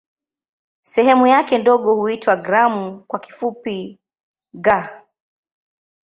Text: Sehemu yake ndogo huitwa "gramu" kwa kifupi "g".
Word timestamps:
Sehemu 0.81 1.27
yake 1.27 1.57
ndogo 1.57 1.95
huitwa 1.95 2.35
"gramu" 2.35 3.03
kwa 3.07 3.19
kifupi 3.19 3.99
"g". 4.55 4.71